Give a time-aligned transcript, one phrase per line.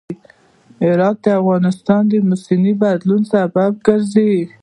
[0.83, 4.31] هرات د افغانستان د موسم د بدلون سبب کېږي.